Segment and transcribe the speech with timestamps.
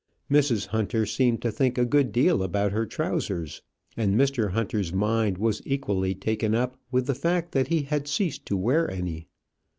[0.31, 0.65] Mrs.
[0.69, 3.61] Hunter seemed to think a good deal about her trousers,
[3.95, 4.49] and Mr.
[4.49, 8.89] Hunter's mind was equally taken up with the fact that he had ceased to wear
[8.89, 9.27] any.